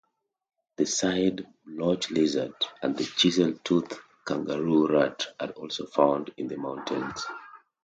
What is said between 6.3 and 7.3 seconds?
in the mountains.